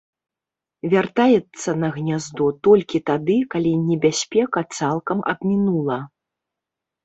[0.93, 6.03] Вяртаецца на гняздо толькі тады, калі небяспека цалкам абмінула.